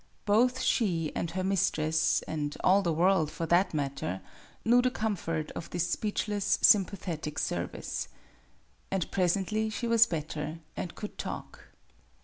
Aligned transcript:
Both 0.25 0.61
she 0.61 1.11
and 1.15 1.29
her 1.29 1.43
mistress 1.43 2.23
and 2.23 2.57
all 2.63 2.81
the 2.81 2.91
world, 2.91 3.29
for 3.29 3.45
that 3.45 3.71
matter 3.71 4.21
knew 4.65 4.81
the 4.81 4.89
comfort 4.89 5.51
of 5.51 5.69
this 5.69 5.91
speechless, 5.91 6.57
sympathetic 6.63 7.37
service. 7.37 8.07
And 8.89 9.11
pres 9.11 9.35
ently 9.37 9.71
she 9.71 9.85
was 9.85 10.07
better, 10.07 10.57
and 10.75 10.95
could 10.95 11.19
talk. 11.19 11.65